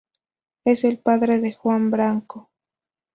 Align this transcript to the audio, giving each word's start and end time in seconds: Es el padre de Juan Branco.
Es 0.65 0.83
el 0.83 0.97
padre 0.97 1.39
de 1.41 1.53
Juan 1.53 1.91
Branco. 1.91 2.49